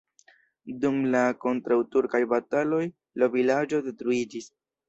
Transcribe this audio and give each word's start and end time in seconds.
Dum 0.85 0.97
la 1.15 1.21
kontraŭturkaj 1.43 2.23
bataloj 2.33 2.83
la 3.23 3.33
vilaĝo 3.37 3.83
detruiĝis. 3.91 4.53